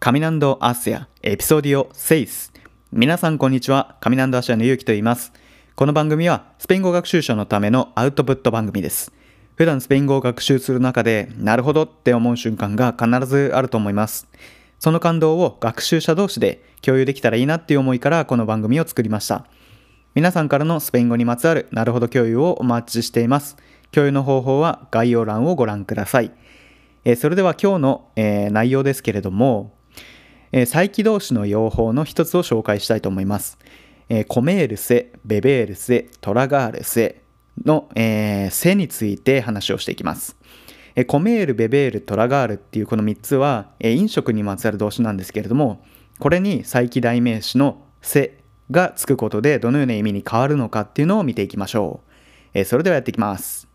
[0.00, 2.52] カミナンドアスヤエピソディオ6
[2.90, 3.98] 皆さんこんにちは。
[4.00, 5.30] カミナンドアシアのゆうきと言います。
[5.76, 9.12] この番組はスペイン語学習者のためのアウトプット番組です。
[9.56, 14.26] 普段スペイン語を学習する中でなるほどって思う瞬間が必ずあると思います。
[14.78, 19.44] その感動を学習者同士で共有できたらいいなっていう思いからこの番組を作りました。
[20.14, 23.58] 皆さんからのスペイン語にまつわるなるほど共有をお待ちしています。
[23.92, 26.32] 共有の方法は概要欄をご覧ください。
[27.04, 29.74] えそれでは今日の、え内容ですけれども、
[30.52, 33.58] え再起動詞の用法の一つを紹介したいと思います。
[34.08, 37.22] えコメールセ、ベベールセ、トラガールセ
[37.64, 40.36] の、えー、セについて話をしていきます。
[40.96, 45.84] えコメール、ベベール、トラガールっていうこの3つは、え飲食にまつわる動詞なんですけれども、
[46.18, 48.38] これに再起代名詞のセ
[48.70, 52.10] がつくことでどのような意味に変わるのかっていうのを見ていきましょう。
[52.54, 53.68] えそれではやっていきます。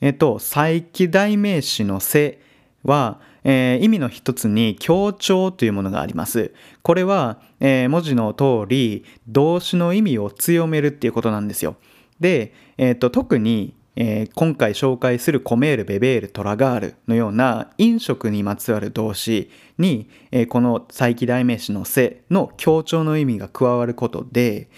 [0.00, 2.40] えっと、再起代名詞のせ
[2.82, 6.52] は、えー、意味の一つに強調というものがあります。
[6.82, 11.76] これは、えー、文字の通り動詞の意味を強めるっていうことなんですよ。
[12.20, 24.68] で、えーと、特に、えー、今回紹介するコメール、ベベール、トラガールのような飲食にまつわる動詞に、えー、この再起代名詞のせの強調の意味が加わることで、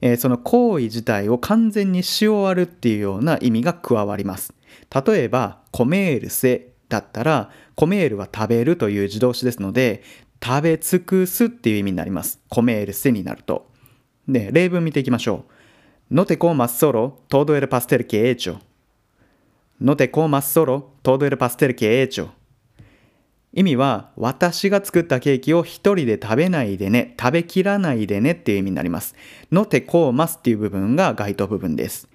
[0.00, 4.54] えー、その行為自体を完全にし終わるっていうような意味が加わります。
[5.06, 10.02] 例えば、コメールせだったら、コメールは食べるという自動詞ですので、
[10.44, 12.40] 食べ尽くすっていう意味になります。
[12.48, 13.70] コメールせになると。
[14.28, 15.44] で、例文見ていきましょ
[16.10, 16.14] う。
[16.14, 18.58] No te comas solo todo el pastel que he hecho.
[19.80, 22.28] No te comas solo todo el pastel que he hecho.
[23.54, 29.14] 意味は、私が作ったケーキを一人で食べないでね、食べきらないでねっていう意味になります。
[29.50, 32.11] のてこうますっていう部分が該当部分です。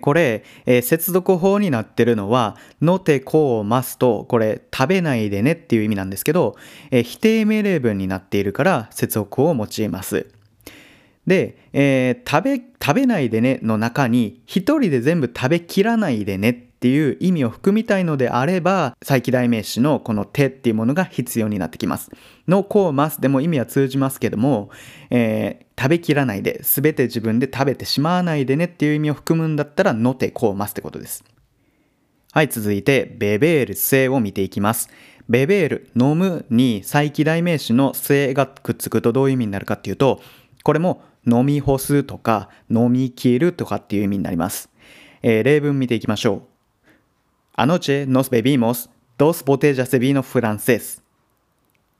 [0.00, 6.56] これ、接続法になってるのは、のてこうますと、これ、食べないでねっていう意味なんですけど、
[6.90, 10.26] 否定命令文になっているから接続法を用います。
[11.26, 22.10] で、えー、食べ、食べないでねの中に、一人で全部食べきらないでねっていう意味を含みたいのであれば、再起代名詞のこの手っていうものが必要になってきます。
[22.48, 24.70] のこうますでも意味は通じますけども、
[25.10, 31.22] えー、食べきらないで、すべて自分で食べてしまわないでねっていう意味を含むんだったら、のてこうますってことです。
[32.32, 34.88] はい、続いて、ベベール性を見ていきます。
[35.28, 40.22] ベベール、飲むに再起代名詞の性がくっつくとどういう意味になるかっていうと、
[40.62, 44.70] これも飲み干すとか飲み切るとかっていう意味になります。
[45.22, 46.49] えー、例文見ていきましょう。
[47.62, 48.88] Anoche nos bebimos
[49.18, 51.02] dos botellas de vino francés.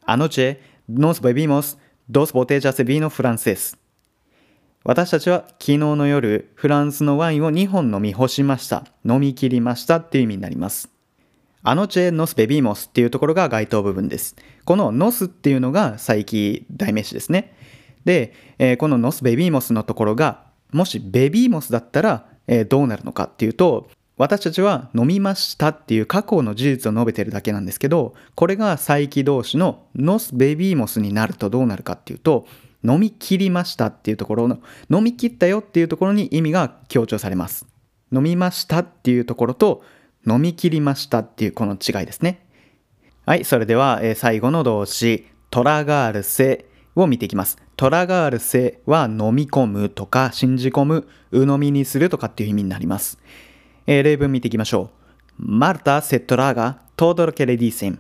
[0.06, 1.76] Anoche nos bebimos
[2.09, 3.76] dos botellas de vino francés.
[4.84, 8.87] 私たちは昨日の夜、フランスのワインを2本飲み干しました。
[9.04, 10.88] 飲み切りましたっていう意味になります。
[11.62, 14.37] アノチェ・ノス・ベビーモスっていうところが該当部分です。
[14.65, 17.54] このノスっていうのが再起代名詞ですね。
[18.06, 23.91] で、えー、このノス・ベビーモスのところが、もしベビーモスだったら、えー、どうなるのかっていうと、
[24.21, 32.47] 私たちは飲みましたっていう過去の事実を述べてるだけなんですけど、これが再起動詞のノスベビーモスになるとどうなるかっていうと、
[32.85, 34.59] 飲み切りましたっていうところの、
[34.91, 37.65] 飲み切ったよっていうところに意味が強調されます。
[38.13, 39.83] 飲みましたっていうところと、
[40.29, 42.47] 飲み切りましたっていうこの違いですね。
[43.25, 47.57] はい、それでは、え最後の動詞、トラガールセを見ていきます。
[47.75, 53.19] トラガールセは飲み込むとか信じ込む、鵜呑みにするとかっていう意味になります。
[53.93, 54.91] えー、例文見ていきましょ
[55.37, 55.43] う。
[55.43, 57.99] Marta se traga todo lo que le dicen.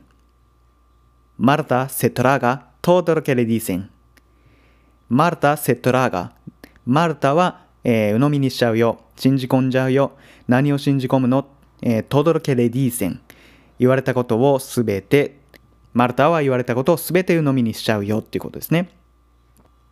[1.36, 3.88] Marta se traga todo lo que le dicen.
[5.08, 6.30] Marta se traga.
[6.86, 9.00] マルタは、えー、鵜呑みにしちゃうよ。
[9.16, 10.12] 信じ込んじゃうよ。
[10.46, 11.48] 何を信じ込むの、
[11.82, 13.18] えー、todo lo que le dicen。
[13.80, 15.40] 言われたことをすべて、
[15.92, 18.90] マルタは言われたことをすべて鵜呑みにしちゃうよっていうことですね。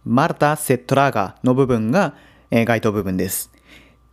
[0.04, 2.14] マルタ・セットラーガの部分が、
[2.52, 3.50] えー、該当部分です。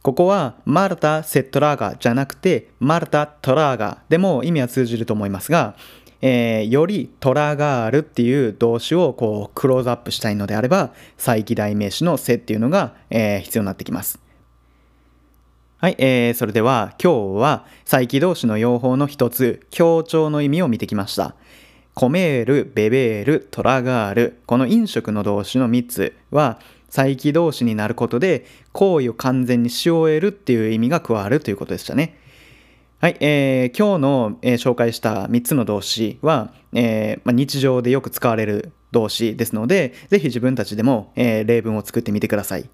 [0.05, 5.75] ここはマルタ・セットラーガじゃなくてマルタ・トラーガでも意味は通じると思いますが、
[6.21, 14.19] えー、よりトラガールっていう動詞をこうクローズアップしたいのであれば再起代名詞のせっていうのが、えー、必要になってきます。
[15.77, 21.33] はい、えー、それでは今日は再起動詞の用法の一つ強調の意味を見てきました。
[21.95, 26.59] コメール、ベベール、トラガールこの飲食の動詞の3つは
[26.95, 32.17] 再起動詞になることで行為を完全にし終えるっていう意味が加わるということでしたね。
[33.01, 42.69] はい、えー、今日の、えー、紹介した3つの動詞は、えーまあ、日常でよく使われる動詞ですので、ぜひ自分たちでも、えー、例文を作ってみてください。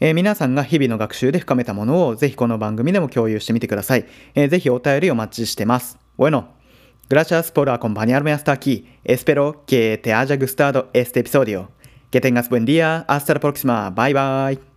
[0.00, 4.06] え、皆さんが日々の学習で深めたものをぜひこの番組でも共有してみてください。
[4.34, 5.96] えー、ぜひお便りお待ちしてます。
[6.18, 6.46] Bueno,
[7.08, 8.88] Gracias por acompañarme hasta aquí.
[9.04, 11.70] Espero que te haya gustado este episodio.
[12.12, 13.04] Que tengas buen día.
[13.08, 13.90] Hasta la próxima.
[13.90, 14.71] Bye bye.